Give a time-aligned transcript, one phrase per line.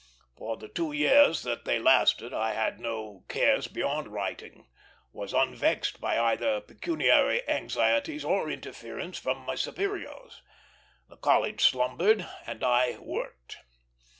[0.35, 4.67] For the two years that they lasted I had no cares beyond writing;
[5.13, 10.41] was unvexed by either pecuniary anxieties or interference from my superiors.
[11.07, 13.57] The College slumbered and I worked.